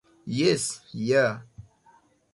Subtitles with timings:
[0.37, 0.65] Jes,
[1.11, 1.27] ja.